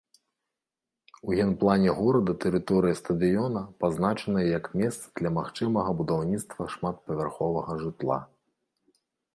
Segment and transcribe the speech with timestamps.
[1.27, 8.19] У генплане горада тэрыторыя стадыёна пазначаная як месца для магчымага будаўніцтва шматпавярховага жытла.